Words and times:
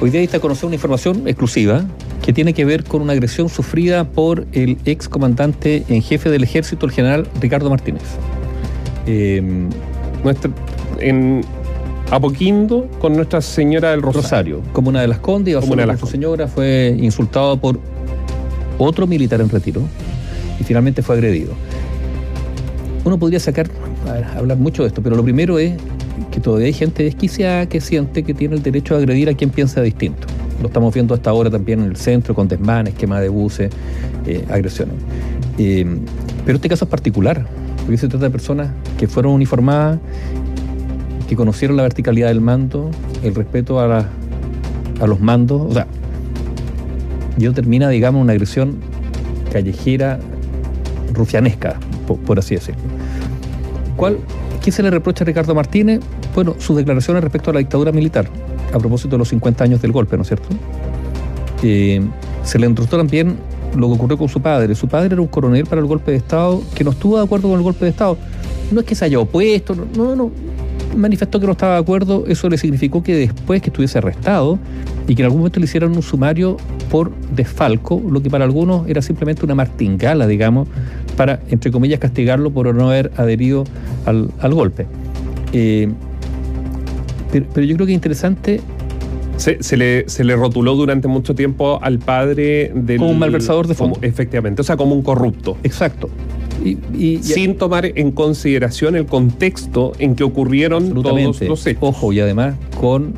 Hoy 0.00 0.10
día 0.10 0.20
está 0.20 0.36
a 0.36 0.40
conocer 0.40 0.66
una 0.66 0.76
información 0.76 1.26
exclusiva 1.26 1.84
que 2.22 2.32
tiene 2.32 2.54
que 2.54 2.64
ver 2.64 2.84
con 2.84 3.02
una 3.02 3.14
agresión 3.14 3.48
sufrida 3.48 4.04
por 4.04 4.46
el 4.52 4.78
ex 4.84 5.08
comandante 5.08 5.82
en 5.88 6.02
jefe 6.02 6.30
del 6.30 6.44
ejército, 6.44 6.86
el 6.86 6.92
general 6.92 7.26
Ricardo 7.40 7.68
Martínez. 7.68 8.04
Eh, 9.06 9.42
en 11.00 11.40
Apoquindo 12.12 12.88
con 13.00 13.14
Nuestra 13.14 13.40
Señora 13.40 13.90
del 13.90 14.02
Rosario. 14.02 14.62
Como 14.72 14.88
una 14.88 15.00
de 15.00 15.08
las 15.08 15.18
condes, 15.18 15.56
como 15.56 15.72
una 15.72 15.82
de 15.82 15.88
las 15.88 15.98
su 15.98 16.06
señora, 16.06 16.46
fue 16.46 16.96
insultado 17.00 17.58
por 17.58 17.80
otro 18.78 19.08
militar 19.08 19.40
en 19.40 19.48
retiro 19.48 19.82
y 20.60 20.64
finalmente 20.64 21.02
fue 21.02 21.16
agredido. 21.16 21.54
Uno 23.04 23.18
podría 23.18 23.40
sacar, 23.40 23.68
hablar 24.36 24.58
mucho 24.58 24.82
de 24.82 24.88
esto, 24.88 25.02
pero 25.02 25.16
lo 25.16 25.24
primero 25.24 25.58
es 25.58 25.72
hay 26.56 26.72
gente 26.72 27.02
desquiciada 27.02 27.68
que 27.68 27.80
siente 27.80 28.22
que 28.22 28.34
tiene 28.34 28.56
el 28.56 28.62
derecho 28.62 28.94
a 28.94 28.98
agredir 28.98 29.28
a 29.28 29.34
quien 29.34 29.50
piensa 29.50 29.80
distinto. 29.82 30.26
Lo 30.60 30.68
estamos 30.68 30.92
viendo 30.92 31.14
hasta 31.14 31.30
ahora 31.30 31.50
también 31.50 31.80
en 31.80 31.86
el 31.86 31.96
centro, 31.96 32.34
con 32.34 32.48
desmanes, 32.48 32.94
quema 32.94 33.20
de 33.20 33.28
buses, 33.28 33.70
eh, 34.26 34.44
agresiones. 34.50 34.94
Eh, 35.58 35.86
pero 36.44 36.56
este 36.56 36.68
caso 36.68 36.84
es 36.84 36.90
particular, 36.90 37.46
porque 37.82 37.98
se 37.98 38.08
trata 38.08 38.24
de 38.26 38.30
personas 38.30 38.70
que 38.98 39.06
fueron 39.06 39.32
uniformadas, 39.32 39.98
que 41.28 41.36
conocieron 41.36 41.76
la 41.76 41.82
verticalidad 41.82 42.28
del 42.28 42.40
mando, 42.40 42.90
el 43.22 43.34
respeto 43.34 43.78
a, 43.80 44.08
a 45.00 45.06
los 45.06 45.20
mandos. 45.20 45.62
O 45.62 45.72
sea, 45.72 45.86
yo 47.36 47.52
termina, 47.52 47.88
digamos, 47.88 48.20
una 48.20 48.32
agresión 48.32 48.76
callejera, 49.52 50.18
rufianesca, 51.12 51.76
por, 52.26 52.38
así 52.38 52.54
decirlo. 52.54 52.80
¿Cuál, 53.96 54.18
¿Qué 54.62 54.72
se 54.72 54.82
le 54.82 54.90
reprocha 54.90 55.24
a 55.24 55.26
Ricardo 55.26 55.54
Martínez? 55.54 56.00
Bueno, 56.34 56.54
sus 56.58 56.76
declaraciones 56.76 57.22
respecto 57.22 57.50
a 57.50 57.54
la 57.54 57.58
dictadura 57.60 57.92
militar, 57.92 58.28
a 58.72 58.78
propósito 58.78 59.10
de 59.10 59.18
los 59.18 59.28
50 59.28 59.64
años 59.64 59.82
del 59.82 59.92
golpe, 59.92 60.16
¿no 60.16 60.22
es 60.22 60.28
cierto? 60.28 60.48
Eh, 61.62 62.00
se 62.44 62.58
le 62.58 62.66
entrustó 62.66 62.96
también 62.96 63.36
lo 63.76 63.88
que 63.88 63.94
ocurrió 63.94 64.18
con 64.18 64.28
su 64.28 64.40
padre. 64.40 64.74
Su 64.74 64.88
padre 64.88 65.14
era 65.14 65.20
un 65.20 65.28
coronel 65.28 65.66
para 65.66 65.80
el 65.80 65.86
golpe 65.86 66.12
de 66.12 66.18
Estado 66.18 66.62
que 66.74 66.84
no 66.84 66.90
estuvo 66.90 67.16
de 67.18 67.24
acuerdo 67.24 67.48
con 67.48 67.58
el 67.58 67.64
golpe 67.64 67.84
de 67.84 67.90
Estado. 67.90 68.16
No 68.70 68.80
es 68.80 68.86
que 68.86 68.94
se 68.94 69.04
haya 69.04 69.18
opuesto, 69.18 69.74
no, 69.96 70.14
no, 70.14 70.30
manifestó 70.96 71.40
que 71.40 71.46
no 71.46 71.52
estaba 71.52 71.74
de 71.74 71.80
acuerdo, 71.80 72.24
eso 72.26 72.48
le 72.48 72.58
significó 72.58 73.02
que 73.02 73.14
después 73.14 73.62
que 73.62 73.70
estuviese 73.70 73.98
arrestado 73.98 74.58
y 75.06 75.14
que 75.14 75.22
en 75.22 75.26
algún 75.26 75.40
momento 75.40 75.60
le 75.60 75.64
hicieran 75.64 75.92
un 75.92 76.02
sumario 76.02 76.56
por 76.90 77.12
desfalco, 77.34 78.02
lo 78.10 78.22
que 78.22 78.30
para 78.30 78.44
algunos 78.44 78.86
era 78.88 79.00
simplemente 79.00 79.44
una 79.44 79.54
martingala, 79.54 80.26
digamos, 80.26 80.68
para, 81.16 81.40
entre 81.50 81.70
comillas, 81.70 81.98
castigarlo 81.98 82.50
por 82.50 82.74
no 82.74 82.90
haber 82.90 83.10
adherido 83.16 83.64
al, 84.04 84.54
golpe. 84.54 84.86
Eh, 85.52 85.90
pero, 87.30 87.62
yo 87.62 87.74
creo 87.76 87.86
que 87.86 87.92
es 87.92 87.96
interesante 87.96 88.60
se, 89.36 89.76
le, 89.76 90.08
se, 90.08 90.24
le, 90.24 90.34
rotuló 90.34 90.74
durante 90.74 91.06
mucho 91.06 91.34
tiempo 91.34 91.78
al 91.80 92.00
padre 92.00 92.72
del. 92.74 92.98
Como 92.98 93.10
un 93.10 93.18
malversador 93.20 93.68
de 93.68 93.74
fondos. 93.74 93.98
efectivamente, 94.02 94.62
o 94.62 94.64
sea, 94.64 94.76
como 94.76 94.94
un 94.94 95.02
corrupto. 95.02 95.56
Exacto 95.62 96.10
sin 97.22 97.56
tomar 97.56 97.86
en 97.86 98.10
consideración 98.12 98.96
el 98.96 99.06
contexto 99.06 99.92
en 99.98 100.14
que 100.14 100.24
ocurrieron 100.24 100.92
todos 101.02 101.40
los 101.40 101.66
hechos. 101.66 101.76
Ojo, 101.80 102.12
y 102.12 102.20
además 102.20 102.54
con 102.80 103.14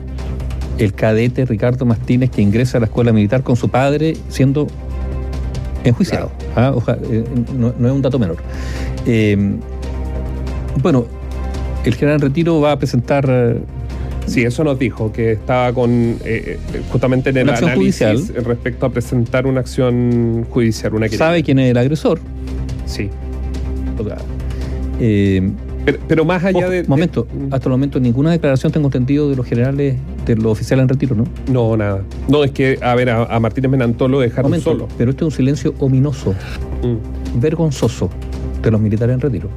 el 0.79 0.93
cadete 0.95 1.45
Ricardo 1.45 1.85
Martínez 1.85 2.31
que 2.31 2.43
ingresa 2.43 2.79
a 2.79 2.81
la 2.81 2.87
escuela 2.87 3.13
militar 3.13 3.43
con 3.43 3.57
su 3.57 3.69
padre 3.69 4.17
siendo 4.29 4.67
enjuiciado. 5.85 6.31
Ah, 6.57 6.75
eh, 7.11 7.25
no, 7.57 7.69
es 7.69 7.93
un 7.93 8.03
dato 8.03 8.19
menor. 8.19 8.37
Eh, 9.07 9.37
bueno, 10.83 11.07
el 11.85 11.95
general 11.95 12.21
Retiro 12.21 12.61
va 12.61 12.73
a 12.73 12.79
presentar 12.79 13.59
Sí, 14.31 14.43
eso 14.43 14.65
nos 14.65 14.79
dijo, 14.79 15.13
que 15.13 15.33
estaba 15.33 15.73
con 15.73 16.19
justamente 16.91 17.31
en 17.31 17.37
el 17.39 17.49
análisis 17.49 17.75
judicial. 17.75 18.27
respecto 18.45 18.87
a 18.87 18.91
presentar 18.91 19.47
una 19.47 19.61
acción 19.61 20.47
judicial. 20.51 20.95
Una 20.95 21.09
¿Sabe 21.09 21.43
quién 21.43 21.59
es 21.59 21.71
el 21.71 21.77
agresor? 21.77 22.21
Sí. 22.87 23.11
Eh, 25.01 25.51
pero, 26.07 26.25
más 26.25 26.45
allá 26.45 26.69
de. 26.69 26.85
Momento, 26.85 27.27
hasta 27.51 27.69
el 27.69 27.71
momento 27.71 28.01
ninguna 28.01 28.31
declaración 28.31 28.71
tengo 28.73 28.89
entendido 28.89 29.31
de 29.31 29.37
los 29.37 29.47
generales, 29.47 29.97
de 30.27 30.37
los 30.37 30.53
oficiales 30.53 30.83
en 30.85 30.89
retiro, 30.89 31.17
¿no? 31.17 31.25
No, 31.51 31.77
nada. 31.77 32.03
No, 32.29 32.45
es 32.45 32.51
que, 32.51 32.79
a 32.83 32.95
ver, 32.95 33.11
a, 33.11 33.41
Martínez 33.41 33.71
Menantó 33.71 34.07
lo 34.09 34.21
dejaron 34.21 34.61
solo. 34.61 34.89
Pero 34.99 35.11
este 35.11 35.25
es 35.25 35.27
un 35.27 35.37
silencio 35.37 35.75
ominoso, 35.79 36.35
mm. 36.83 37.41
vergonzoso 37.41 38.11
de 38.63 38.71
los 38.71 38.81
militares 38.81 39.15
en 39.15 39.21
retiro. 39.21 39.49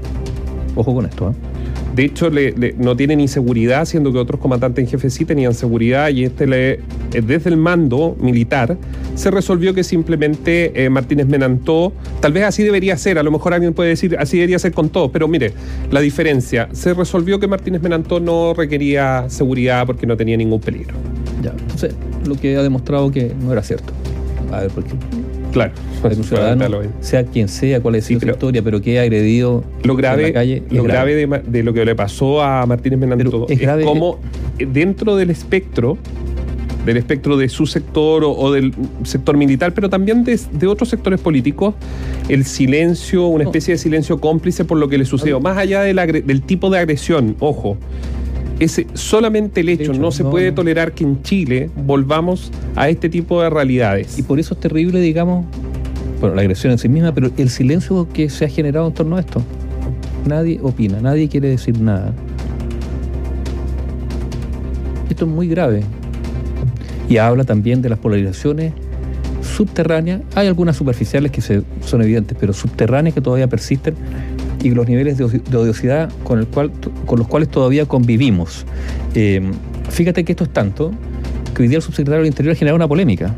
Ojo 0.76 0.96
con 0.96 1.06
esto, 1.06 1.30
¿eh? 1.30 1.53
De 1.96 2.06
hecho, 2.06 2.32
no 2.78 2.96
tiene 2.96 3.16
ni 3.16 3.28
seguridad, 3.28 3.86
siendo 3.86 4.12
que 4.12 4.18
otros 4.18 4.40
comandantes 4.40 4.84
en 4.84 4.90
jefe 4.90 5.10
sí 5.12 5.26
tenían 5.26 5.54
seguridad 5.54 6.10
y 6.10 6.24
este 6.24 6.48
le, 6.48 6.72
eh, 6.72 6.80
desde 7.26 7.52
el 7.52 7.58
mando 7.58 8.16
militar 8.20 8.78
se 9.14 9.30
resolvió 9.30 9.76
que 9.76 9.84
simplemente 9.84 10.84
eh, 10.84 10.90
Martínez 10.90 11.28
Menantó, 11.28 11.94
tal 12.20 12.34
vez 12.34 12.46
así 12.46 12.64
debería 12.64 12.98
ser, 12.98 13.20
a 13.20 13.24
lo 13.24 13.30
mejor 13.30 13.54
alguien 13.54 13.74
puede 13.74 13.90
decir 13.90 14.16
así 14.18 14.38
debería 14.38 14.58
ser 14.58 14.72
con 14.72 14.90
todo, 14.90 15.12
pero 15.12 15.28
mire, 15.28 15.54
la 15.92 16.00
diferencia, 16.00 16.68
se 16.72 16.96
resolvió 16.96 17.40
que 17.40 17.48
Martínez 17.48 17.82
Menantó 17.82 18.20
no 18.20 18.56
requería 18.56 19.26
seguridad 19.30 19.86
porque 19.86 20.08
no 20.08 20.18
tenía 20.18 20.36
ningún 20.36 20.62
peligro. 20.62 20.96
Ya, 21.44 21.52
entonces 21.52 21.94
lo 22.26 22.36
que 22.36 22.58
ha 22.58 22.64
demostrado 22.64 23.12
que 23.12 23.34
no 23.40 23.52
era 23.52 23.62
cierto. 23.62 23.94
A 24.52 24.62
ver, 24.62 24.72
¿por 24.72 24.84
qué? 24.84 24.94
Claro. 25.54 25.72
Para 26.02 26.16
un 26.16 26.24
ciudadano, 26.24 26.80
sea 27.00 27.24
quien 27.24 27.48
sea, 27.48 27.80
cuál 27.80 27.96
es 27.96 28.06
su 28.06 28.14
historia, 28.14 28.62
pero 28.62 28.82
que 28.82 29.00
ha 29.00 29.04
agredido 29.04 29.64
lo 29.84 29.96
grave, 29.96 30.24
en 30.24 30.28
la 30.30 30.34
calle. 30.34 30.64
Lo 30.70 30.84
grave, 30.84 31.28
de, 31.46 31.64
lo 31.64 31.74
que 31.74 31.86
le 31.86 31.96
pasó 31.96 32.42
a 32.42 32.66
Martínez 32.66 33.00
Menantó 33.00 33.46
es, 33.48 33.62
es 33.62 33.86
como 33.86 34.20
dentro 34.58 35.16
del 35.16 35.30
espectro 35.30 35.98
del 36.86 36.98
espectro 36.98 37.38
de 37.38 37.50
su 37.50 37.66
sector 37.66 38.24
o, 38.26 38.52
del 38.52 38.74
sector 39.04 39.38
militar, 39.38 39.74
pero 39.74 39.90
también 39.90 40.24
de, 40.24 40.68
otros 40.68 40.90
sectores 40.90 41.20
políticos, 41.20 41.76
el 42.30 42.46
silencio, 42.46 43.28
una 43.28 43.46
especie 43.46 43.76
de 43.76 43.78
silencio 43.78 44.20
cómplice 44.20 44.66
por 44.66 44.78
lo 44.78 44.88
que 44.88 44.98
le 44.98 45.06
sucedió, 45.06 45.40
más 45.40 45.58
allá 45.58 45.82
del 45.82 46.42
tipo 46.42 46.70
de 46.70 46.80
agresión, 46.80 47.36
ojo, 47.40 47.78
ese 48.64 48.88
solamente 48.94 49.62
el 49.62 49.70
hecho, 49.70 49.94
no 49.94 50.12
se 50.12 50.24
puede 50.24 50.52
tolerar 50.52 50.94
que 50.94 51.04
en 51.04 51.22
Chile 51.24 51.70
volvamos 51.86 52.52
a 52.76 52.90
este 52.90 53.10
tipo 53.10 53.42
de 53.42 53.50
realidades. 53.50 54.18
Y 54.18 54.24
por 54.24 54.40
eso 54.40 54.54
es 54.54 54.60
terrible, 54.60 55.00
digamos, 55.00 55.46
bueno, 56.20 56.36
la 56.36 56.42
agresión 56.42 56.72
en 56.72 56.78
sí 56.78 56.90
misma, 56.90 57.14
pero 57.14 57.30
el 57.38 57.50
silencio 57.50 58.08
que 58.12 58.30
se 58.30 58.46
ha 58.46 58.50
generado 58.50 58.88
en 58.88 58.94
torno 58.94 59.18
a 59.18 59.20
esto. 59.20 59.42
Nadie 60.26 60.60
opina, 60.62 61.00
nadie 61.02 61.28
quiere 61.28 61.50
decir 61.50 61.80
nada. 61.80 62.14
Esto 65.10 65.26
es 65.26 65.32
muy 65.32 65.48
grave. 65.48 65.84
Y 67.10 67.18
habla 67.18 67.44
también 67.44 67.82
de 67.82 67.90
las 67.90 68.00
polarizaciones 68.00 68.74
subterráneas. 69.42 70.22
Hay 70.36 70.48
algunas 70.48 70.78
superficiales 70.78 71.32
que 71.32 71.42
son 71.42 72.02
evidentes, 72.02 72.38
pero 72.40 72.54
subterráneas 72.54 73.14
que 73.14 73.22
todavía 73.22 73.48
persisten 73.48 73.96
y 74.64 74.70
los 74.72 74.88
niveles 74.88 75.18
de, 75.18 75.26
odiosidad 75.26 76.10
con, 76.24 76.40
el 76.40 76.48
cual, 76.48 76.72
con 77.06 77.20
los 77.20 77.28
cuales 77.28 77.50
todavía 77.50 77.86
convivimos. 77.86 78.66
Eh, 79.16 79.42
fíjate 79.90 80.24
que 80.24 80.34
esto 80.34 80.44
es 80.44 80.50
tanto 80.52 80.92
que 81.54 81.64
hoy 81.64 81.68
día 81.68 81.78
el 81.78 81.84
subsecretario 81.84 82.20
del 82.20 82.28
Interior 82.28 82.54
ha 82.54 82.56
generado 82.56 82.76
una 82.76 82.88
polémica 82.88 83.34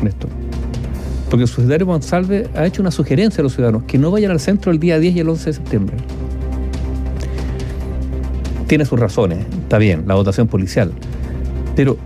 en 0.00 0.06
esto. 0.06 0.28
Porque 1.30 1.42
el 1.42 1.48
subsecretario 1.48 1.86
Monsalve 1.86 2.48
ha 2.54 2.66
hecho 2.66 2.82
una 2.82 2.90
sugerencia 2.90 3.42
a 3.42 3.44
los 3.44 3.52
ciudadanos 3.52 3.84
que 3.84 3.98
no 3.98 4.10
vayan 4.10 4.30
al 4.30 4.40
centro 4.40 4.72
el 4.72 4.78
día 4.78 4.98
10 4.98 5.16
y 5.16 5.20
el 5.20 5.28
11 5.28 5.44
de 5.44 5.52
septiembre. 5.52 5.96
Tiene 8.66 8.84
sus 8.84 8.98
razones, 8.98 9.46
está 9.62 9.78
bien, 9.78 10.04
la 10.06 10.14
votación 10.14 10.48
policial. 10.48 10.92
Pero 11.76 11.96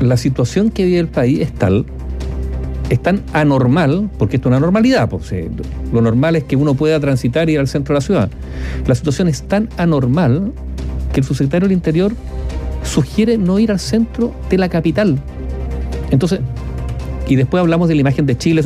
la 0.00 0.16
situación 0.16 0.70
que 0.70 0.84
vive 0.84 0.98
el 0.98 1.08
país 1.08 1.40
es 1.40 1.52
tal 1.52 1.86
es 2.88 3.02
tan 3.02 3.22
anormal, 3.32 4.08
porque 4.18 4.36
esto 4.36 4.48
es 4.48 4.50
una 4.52 4.60
normalidad, 4.60 5.08
pues, 5.08 5.30
eh, 5.32 5.50
lo 5.92 6.00
normal 6.00 6.36
es 6.36 6.44
que 6.44 6.56
uno 6.56 6.74
pueda 6.74 6.98
transitar 7.00 7.48
y 7.48 7.54
ir 7.54 7.58
al 7.58 7.68
centro 7.68 7.92
de 7.94 7.96
la 7.98 8.00
ciudad. 8.00 8.30
La 8.86 8.94
situación 8.94 9.28
es 9.28 9.42
tan 9.42 9.68
anormal 9.76 10.52
que 11.12 11.20
el 11.20 11.26
subsecretario 11.26 11.68
del 11.68 11.76
Interior 11.76 12.12
sugiere 12.82 13.36
no 13.36 13.58
ir 13.58 13.70
al 13.70 13.78
centro 13.78 14.32
de 14.48 14.58
la 14.58 14.68
capital. 14.68 15.18
Entonces, 16.10 16.40
y 17.26 17.36
después 17.36 17.60
hablamos 17.60 17.88
de 17.88 17.94
la 17.94 18.00
imagen 18.00 18.24
de 18.24 18.38
Chile. 18.38 18.62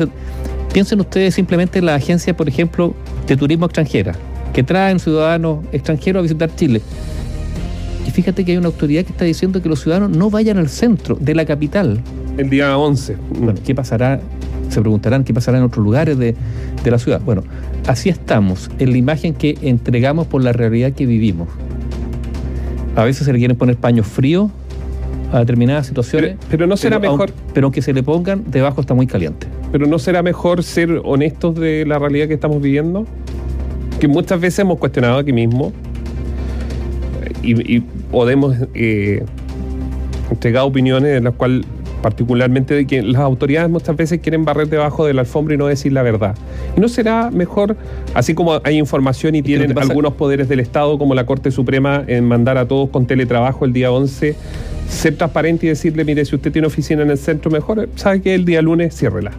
Piensen 0.71 0.99
ustedes 1.01 1.35
simplemente 1.35 1.79
en 1.79 1.85
la 1.85 1.95
agencia, 1.95 2.35
por 2.35 2.47
ejemplo, 2.47 2.93
de 3.27 3.35
turismo 3.35 3.65
extranjera, 3.65 4.15
que 4.53 4.63
traen 4.63 4.99
ciudadanos 4.99 5.65
extranjeros 5.73 6.21
a 6.21 6.23
visitar 6.23 6.55
Chile. 6.55 6.81
Y 8.07 8.11
fíjate 8.11 8.45
que 8.45 8.53
hay 8.53 8.57
una 8.57 8.67
autoridad 8.67 9.03
que 9.03 9.11
está 9.11 9.25
diciendo 9.25 9.61
que 9.61 9.67
los 9.67 9.81
ciudadanos 9.81 10.15
no 10.15 10.29
vayan 10.29 10.57
al 10.57 10.69
centro 10.69 11.17
de 11.19 11.35
la 11.35 11.45
capital 11.45 11.99
el 12.37 12.49
día 12.49 12.77
11. 12.77 13.17
Bueno, 13.39 13.59
¿qué 13.65 13.75
pasará? 13.75 14.19
Se 14.69 14.79
preguntarán 14.81 15.23
qué 15.23 15.33
pasará 15.33 15.57
en 15.57 15.63
otros 15.63 15.83
lugares 15.83 16.17
de, 16.17 16.35
la 16.85 16.97
ciudad. 16.97 17.21
Bueno, 17.21 17.43
así 17.87 18.09
estamos, 18.09 18.69
en 18.79 18.91
la 18.91 18.97
imagen 18.97 19.33
que 19.33 19.57
entregamos 19.61 20.27
por 20.27 20.43
la 20.43 20.51
realidad 20.51 20.93
que 20.93 21.05
vivimos. 21.05 21.47
A 22.95 23.03
veces 23.03 23.25
se 23.25 23.33
le 23.33 23.39
quieren 23.39 23.57
poner 23.57 23.75
paños 23.77 24.07
fríos 24.07 24.51
a 25.31 25.39
determinadas 25.39 25.87
situaciones. 25.87 26.37
Pero, 26.49 26.67
no 26.67 26.77
será 26.77 26.99
mejor. 26.99 27.31
pero 27.53 27.67
aunque 27.67 27.81
se 27.81 27.93
le 27.93 28.03
pongan, 28.03 28.43
debajo 28.47 28.81
está 28.81 28.93
muy 28.93 29.07
caliente. 29.07 29.47
Pero 29.71 29.87
no 29.87 29.97
será 29.97 30.21
mejor 30.21 30.63
ser 30.63 31.01
honestos 31.03 31.55
de 31.55 31.85
la 31.85 31.97
realidad 31.99 32.27
que 32.27 32.35
estamos 32.35 32.61
viviendo. 32.61 33.05
Que 33.99 34.07
muchas 34.07 34.39
veces 34.39 34.59
hemos 34.59 34.77
cuestionado 34.79 35.17
aquí 35.17 35.33
mismo 35.33 35.71
y, 37.41 37.79
podemos 38.11 38.55
eh, 38.73 39.25
entregado 40.29 40.67
opiniones 40.67 41.17
en 41.17 41.23
las 41.23 41.33
cuales 41.33 41.65
particularmente 42.03 42.75
de 42.75 42.85
que 42.85 43.01
las 43.01 43.21
autoridades 43.21 43.71
muchas 43.71 43.95
veces 43.95 44.19
quieren 44.19 44.45
barrer 44.45 44.67
debajo 44.67 45.07
de 45.07 45.15
la 45.15 45.21
alfombra 45.21 45.55
y 45.55 45.57
no 45.57 45.65
decir 45.65 45.93
la 45.93 46.03
verdad. 46.03 46.35
¿Y 46.77 46.81
no 46.81 46.87
será 46.87 47.31
mejor, 47.31 47.75
así 48.13 48.35
como 48.35 48.59
hay 48.63 48.77
información 48.77 49.33
y 49.33 49.41
tienen 49.41 49.75
algunos 49.79 50.13
poderes 50.13 50.47
del 50.49 50.59
Estado, 50.59 50.99
como 50.99 51.15
la 51.15 51.25
Corte 51.25 51.49
Suprema, 51.49 52.03
en 52.05 52.25
mandar 52.27 52.59
a 52.59 52.67
todos 52.67 52.89
con 52.89 53.07
teletrabajo 53.07 53.65
el 53.65 53.73
día 53.73 53.91
11, 53.91 54.35
ser 54.89 55.15
transparente 55.15 55.65
y 55.65 55.69
decirle, 55.69 56.03
mire, 56.03 56.25
si 56.25 56.35
usted 56.35 56.51
tiene 56.51 56.67
oficina 56.67 57.01
en 57.01 57.09
el 57.09 57.17
centro, 57.17 57.49
mejor, 57.49 57.89
sabe 57.95 58.21
que 58.21 58.35
el 58.35 58.45
día 58.45 58.61
lunes 58.61 58.95
ciérrela? 58.95 59.31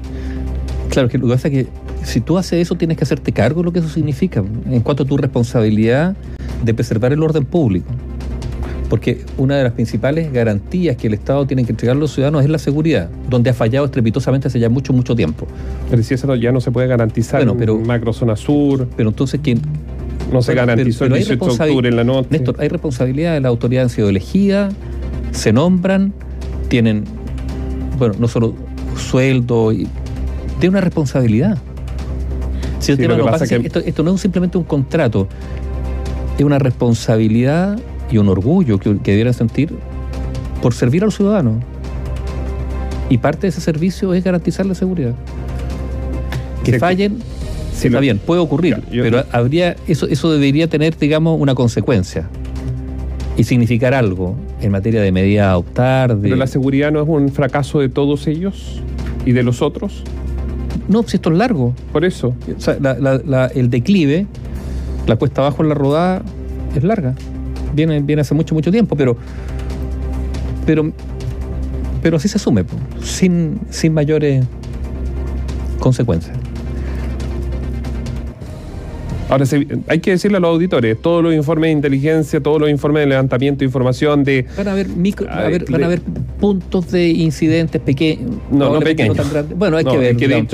Claro, 0.89 1.09
que 1.09 1.19
lo 1.19 1.27
que 1.27 1.35
pasa 1.35 1.49
es 1.49 1.55
que 1.55 1.67
si 2.03 2.21
tú 2.21 2.39
haces 2.39 2.63
eso, 2.63 2.77
tienes 2.77 2.97
que 2.97 3.05
hacerte 3.05 3.31
cargo 3.33 3.61
de 3.61 3.67
lo 3.67 3.73
que 3.73 3.81
eso 3.81 3.89
significa, 3.91 4.43
en 4.71 4.81
cuanto 4.81 5.03
a 5.03 5.07
tu 5.07 5.19
responsabilidad 5.19 6.17
de 6.63 6.75
preservar 6.75 7.13
el 7.13 7.23
orden 7.23 7.45
público 7.45 7.93
porque 8.89 9.25
una 9.39 9.57
de 9.57 9.65
las 9.65 9.73
principales 9.73 10.33
garantías 10.33 10.97
que 10.97 11.07
el 11.07 11.15
Estado 11.15 11.47
tiene 11.47 11.65
que 11.65 11.73
entregar 11.73 11.97
a 11.97 11.99
los 12.01 12.13
ciudadanos 12.13 12.45
es 12.45 12.51
la 12.51 12.59
seguridad, 12.59 13.09
donde 13.29 13.51
ha 13.51 13.55
fallado 13.55 13.87
estrepitosamente 13.87 14.49
hace 14.49 14.59
ya 14.59 14.69
mucho, 14.69 14.93
mucho 14.93 15.17
tiempo. 15.17 15.47
Pero 15.91 16.03
si 16.03 16.15
eso 16.15 16.35
ya 16.37 16.53
no 16.53 16.61
se 16.61 16.71
puede 16.71 16.87
garantizar 16.87 17.41
bueno, 17.41 17.57
pero, 17.59 17.77
en 17.77 17.87
macrozona 17.87 18.37
sur. 18.37 18.89
Pero 18.97 19.09
entonces, 19.09 19.41
¿quién? 19.43 19.61
No 20.33 20.43
se 20.43 20.55
garantizó 20.55 21.07
el 21.07 21.15
18 21.15 21.45
de 21.45 21.51
octubre 21.51 21.89
en 21.89 21.97
la 21.97 22.05
noche. 22.05 22.29
Néstor, 22.31 22.57
hay 22.59 22.69
responsabilidad, 22.69 23.41
las 23.41 23.49
autoridades 23.49 23.91
han 23.91 23.97
sido 23.97 24.09
elegidas, 24.09 24.75
se 25.31 25.53
nombran, 25.53 26.13
tienen, 26.69 27.05
bueno, 27.99 28.15
no 28.19 28.29
solo 28.29 28.55
sueldo, 28.97 29.73
y, 29.73 29.89
tienen 30.61 30.77
una 30.77 30.81
responsabilidad. 30.81 31.59
Si 32.81 32.93
esto, 32.93 33.81
esto 33.81 34.03
no 34.03 34.15
es 34.15 34.21
simplemente 34.21 34.59
un 34.59 34.65
contrato, 34.65 35.27
es 36.39 36.45
una 36.45 36.59
responsabilidad 36.59 37.79
y 38.15 38.19
un 38.19 38.29
orgullo 38.29 38.79
que, 38.79 38.97
que 38.99 39.11
debieran 39.11 39.35
sentir 39.35 39.75
por 40.63 40.73
servir 40.73 41.03
a 41.03 41.07
los 41.07 41.17
ciudadanos. 41.17 41.57
Y 43.11 43.19
parte 43.19 43.43
de 43.43 43.49
ese 43.49 43.61
servicio 43.61 44.15
es 44.15 44.23
garantizar 44.23 44.65
la 44.67 44.75
seguridad. 44.75 45.15
Que 46.63 46.79
fallen, 46.79 47.19
está 47.73 48.01
bien, 48.01 48.19
puede 48.19 48.41
ocurrir, 48.41 48.81
pero 48.91 49.25
habría 49.33 49.77
eso, 49.89 50.07
eso 50.07 50.33
debería 50.33 50.69
tener, 50.69 50.97
digamos, 50.97 51.39
una 51.39 51.55
consecuencia 51.55 52.29
y 53.37 53.45
significar 53.45 53.93
algo 53.93 54.37
en 54.63 54.71
materia 54.71 55.03
de 55.03 55.11
medida 55.13 55.49
a 55.49 55.51
adoptar. 55.51 56.17
¿Pero 56.17 56.37
la 56.37 56.47
seguridad 56.47 56.93
no 56.93 57.03
es 57.03 57.09
un 57.09 57.31
fracaso 57.31 57.81
de 57.81 57.89
todos 57.89 58.29
ellos 58.29 58.81
y 59.27 59.33
de 59.33 59.43
los 59.43 59.61
otros? 59.61 60.05
No, 60.89 61.03
si 61.03 61.17
esto 61.17 61.31
es 61.31 61.37
largo. 61.37 61.75
Por 61.93 62.05
eso. 62.05 62.35
el 63.55 63.71
declive, 63.71 64.27
la 65.07 65.17
cuesta 65.17 65.43
abajo 65.43 65.63
en 65.65 65.69
la 65.69 65.75
rodada 65.75 66.23
es 66.75 66.85
larga 66.85 67.17
viene, 67.75 68.01
viene 68.01 68.23
hace 68.23 68.35
mucho, 68.35 68.55
mucho 68.55 68.71
tiempo, 68.71 68.97
pero, 68.97 69.17
pero, 70.67 70.93
pero 72.03 72.17
así 72.17 72.29
se 72.29 72.37
asume, 72.37 72.65
sin, 73.03 73.61
sin 73.71 73.93
mayores 73.93 74.45
consecuencias. 75.79 76.37
Ahora, 79.29 79.47
hay 79.89 80.01
que 80.01 80.11
decirle 80.11 80.37
a 80.37 80.41
los 80.41 80.51
auditores, 80.51 81.01
todos 81.01 81.23
los 81.23 81.35
informes 81.35 81.69
de 81.69 81.73
inteligencia, 81.73 82.41
todos 82.41 82.61
los 82.61 82.69
informes 82.69 83.03
de 83.03 83.07
levantamiento 83.07 83.61
de 83.61 83.65
información 83.65 84.23
de... 84.23 84.47
Van 84.57 84.69
a 84.69 84.73
haber, 84.73 84.89
micro, 84.89 85.27
van 85.27 85.83
a 85.83 85.87
haber 85.87 86.03
puntos 86.39 86.91
de 86.91 87.09
incidentes 87.09 87.81
pequeños. 87.81 88.33
No, 88.51 88.75
no, 88.75 88.81
pequeños. 88.81 89.17
bueno, 89.57 89.79
hay 89.79 89.85
que 89.85 90.29
ver. 90.29 90.47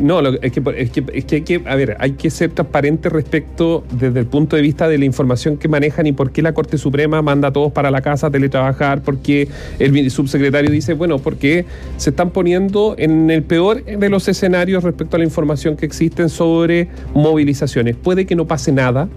No, 0.00 0.20
es, 0.20 0.52
que, 0.52 0.62
es, 0.76 0.90
que, 0.90 1.04
es, 1.12 1.24
que, 1.24 1.36
hay 1.36 1.42
que, 1.42 1.62
a 1.64 1.74
ver, 1.74 1.96
hay 2.00 2.12
que 2.12 2.30
ser 2.30 2.50
transparente 2.50 3.08
respecto 3.08 3.84
desde 3.90 4.20
el 4.20 4.26
punto 4.26 4.56
de 4.56 4.62
vista 4.62 4.88
de 4.88 4.98
la 4.98 5.04
información 5.04 5.56
que 5.56 5.68
manejan 5.68 6.06
y 6.06 6.12
por 6.12 6.32
qué 6.32 6.42
la 6.42 6.52
Corte 6.52 6.78
Suprema 6.78 7.22
manda 7.22 7.48
a 7.48 7.52
todos 7.52 7.72
para 7.72 7.90
la 7.90 8.02
casa 8.02 8.26
a 8.26 8.30
teletrabajar, 8.30 9.02
porque 9.02 9.48
el 9.78 10.10
subsecretario 10.10 10.70
dice, 10.70 10.94
bueno, 10.94 11.18
porque 11.18 11.64
se 11.96 12.10
están 12.10 12.30
poniendo 12.30 12.94
en 12.98 13.30
el 13.30 13.42
peor 13.42 13.84
de 13.84 14.08
los 14.08 14.28
escenarios 14.28 14.84
respecto 14.84 15.16
a 15.16 15.18
la 15.18 15.24
información 15.24 15.76
que 15.76 15.86
existen 15.86 16.28
sobre 16.28 16.88
movilizaciones. 17.14 17.96
Puede 17.96 18.26
que 18.26 18.36
no 18.36 18.46
pase 18.46 18.72
nada. 18.72 19.08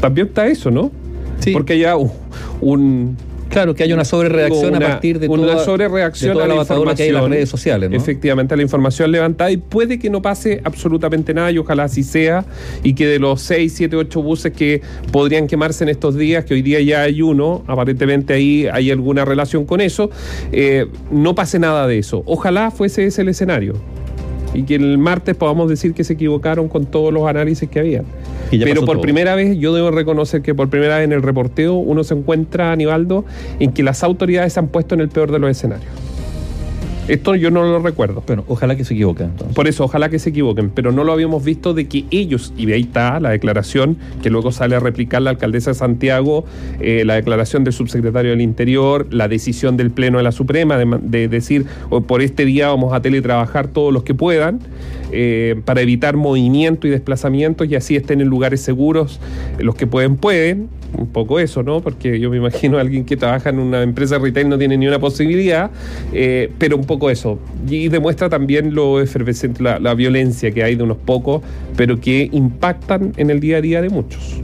También 0.00 0.28
está 0.28 0.46
eso, 0.46 0.70
¿no? 0.70 0.90
Sí. 1.40 1.52
Porque 1.52 1.74
haya 1.74 1.96
un 2.60 3.16
Claro, 3.52 3.74
que 3.74 3.82
haya 3.82 3.94
una 3.94 4.04
sobrereacción 4.04 4.74
a 4.76 4.80
partir 4.80 5.18
de 5.18 5.28
una 5.28 5.52
toda, 5.52 5.64
sobrereacción 5.64 6.40
a 6.40 6.46
la, 6.46 6.54
información 6.54 6.96
que 6.96 7.02
hay 7.02 7.08
en 7.10 7.14
las 7.14 7.28
redes 7.28 7.48
sociales. 7.50 7.90
¿no? 7.90 7.96
Efectivamente, 7.96 8.56
la 8.56 8.62
información 8.62 9.12
levantada 9.12 9.50
y 9.50 9.58
puede 9.58 9.98
que 9.98 10.08
no 10.08 10.22
pase 10.22 10.62
absolutamente 10.64 11.34
nada 11.34 11.50
y 11.50 11.58
ojalá 11.58 11.84
así 11.84 12.02
sea 12.02 12.46
y 12.82 12.94
que 12.94 13.06
de 13.06 13.18
los 13.18 13.42
6, 13.42 13.72
7, 13.74 13.96
8 13.96 14.22
buses 14.22 14.52
que 14.52 14.80
podrían 15.10 15.46
quemarse 15.46 15.84
en 15.84 15.90
estos 15.90 16.16
días, 16.16 16.46
que 16.46 16.54
hoy 16.54 16.62
día 16.62 16.80
ya 16.80 17.02
hay 17.02 17.20
uno, 17.20 17.62
aparentemente 17.66 18.32
ahí 18.32 18.66
hay 18.72 18.90
alguna 18.90 19.24
relación 19.24 19.66
con 19.66 19.82
eso, 19.82 20.10
eh, 20.50 20.86
no 21.10 21.34
pase 21.34 21.58
nada 21.58 21.86
de 21.86 21.98
eso. 21.98 22.22
Ojalá 22.24 22.70
fuese 22.70 23.04
ese 23.04 23.22
el 23.22 23.28
escenario 23.28 23.74
y 24.54 24.64
que 24.64 24.74
el 24.74 24.98
martes 24.98 25.34
podamos 25.36 25.68
decir 25.68 25.94
que 25.94 26.04
se 26.04 26.14
equivocaron 26.14 26.68
con 26.68 26.86
todos 26.86 27.12
los 27.12 27.26
análisis 27.26 27.68
que 27.68 27.80
había. 27.80 28.02
Pero 28.50 28.84
por 28.84 29.00
primera 29.00 29.34
vez, 29.34 29.56
yo 29.58 29.74
debo 29.74 29.90
reconocer 29.90 30.42
que 30.42 30.54
por 30.54 30.68
primera 30.68 30.96
vez 30.96 31.04
en 31.04 31.12
el 31.12 31.22
reporteo 31.22 31.74
uno 31.74 32.04
se 32.04 32.14
encuentra, 32.14 32.72
Anibaldo, 32.72 33.24
en 33.58 33.72
que 33.72 33.82
las 33.82 34.02
autoridades 34.02 34.52
se 34.52 34.60
han 34.60 34.68
puesto 34.68 34.94
en 34.94 35.00
el 35.00 35.08
peor 35.08 35.32
de 35.32 35.38
los 35.38 35.50
escenarios. 35.50 35.90
Esto 37.08 37.34
yo 37.34 37.50
no 37.50 37.64
lo 37.64 37.80
recuerdo. 37.80 38.22
Bueno, 38.26 38.44
ojalá 38.46 38.76
que 38.76 38.84
se 38.84 38.94
equivoquen. 38.94 39.32
Por 39.54 39.66
eso, 39.66 39.84
ojalá 39.84 40.08
que 40.08 40.20
se 40.20 40.30
equivoquen, 40.30 40.70
pero 40.70 40.92
no 40.92 41.02
lo 41.02 41.12
habíamos 41.12 41.44
visto 41.44 41.74
de 41.74 41.88
que 41.88 42.04
ellos, 42.10 42.52
y 42.56 42.70
ahí 42.70 42.82
está 42.82 43.18
la 43.18 43.30
declaración 43.30 43.96
que 44.22 44.30
luego 44.30 44.52
sale 44.52 44.76
a 44.76 44.80
replicar 44.80 45.20
la 45.20 45.30
alcaldesa 45.30 45.72
de 45.72 45.74
Santiago, 45.74 46.44
eh, 46.80 47.02
la 47.04 47.14
declaración 47.14 47.64
del 47.64 47.72
subsecretario 47.72 48.30
del 48.30 48.40
Interior, 48.40 49.08
la 49.10 49.26
decisión 49.26 49.76
del 49.76 49.90
Pleno 49.90 50.18
de 50.18 50.24
la 50.24 50.32
Suprema 50.32 50.78
de, 50.78 51.28
decir, 51.28 51.66
por 52.06 52.22
este 52.22 52.44
día 52.44 52.68
vamos 52.68 52.92
a 52.92 53.02
teletrabajar 53.02 53.66
todos 53.66 53.92
los 53.92 54.04
que 54.04 54.14
puedan, 54.14 54.60
eh, 55.10 55.60
para 55.64 55.80
evitar 55.80 56.16
movimiento 56.16 56.86
y 56.86 56.90
desplazamientos 56.90 57.68
y 57.68 57.74
así 57.74 57.96
estén 57.96 58.20
en 58.20 58.28
lugares 58.28 58.60
seguros, 58.60 59.18
los 59.58 59.74
que 59.74 59.88
pueden, 59.88 60.16
pueden 60.16 60.68
un 60.96 61.06
poco 61.08 61.40
eso, 61.40 61.62
¿no? 61.62 61.80
Porque 61.80 62.18
yo 62.18 62.30
me 62.30 62.36
imagino 62.36 62.78
a 62.78 62.80
alguien 62.80 63.04
que 63.04 63.16
trabaja 63.16 63.50
en 63.50 63.58
una 63.58 63.82
empresa 63.82 64.18
retail 64.18 64.48
no 64.48 64.58
tiene 64.58 64.76
ni 64.76 64.86
una 64.86 64.98
posibilidad, 64.98 65.70
eh, 66.12 66.50
pero 66.58 66.76
un 66.76 66.84
poco 66.84 67.10
eso. 67.10 67.38
Y 67.68 67.88
demuestra 67.88 68.28
también 68.28 68.74
lo 68.74 69.00
efervescente, 69.00 69.62
la, 69.62 69.78
la, 69.78 69.94
violencia 69.94 70.50
que 70.50 70.62
hay 70.62 70.74
de 70.74 70.82
unos 70.82 70.98
pocos, 70.98 71.42
pero 71.76 72.00
que 72.00 72.28
impactan 72.32 73.12
en 73.16 73.30
el 73.30 73.40
día 73.40 73.58
a 73.58 73.60
día 73.60 73.82
de 73.82 73.88
muchos. 73.88 74.40